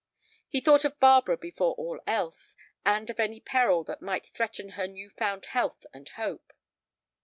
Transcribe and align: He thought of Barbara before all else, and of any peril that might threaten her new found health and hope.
He 0.49 0.61
thought 0.61 0.83
of 0.83 0.99
Barbara 0.99 1.37
before 1.37 1.75
all 1.75 2.01
else, 2.07 2.55
and 2.83 3.07
of 3.11 3.19
any 3.19 3.39
peril 3.39 3.83
that 3.83 4.01
might 4.01 4.25
threaten 4.25 4.69
her 4.69 4.87
new 4.87 5.11
found 5.11 5.45
health 5.45 5.85
and 5.93 6.09
hope. 6.09 6.53